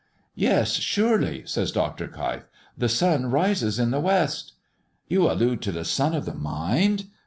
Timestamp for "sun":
2.89-3.29, 5.85-6.15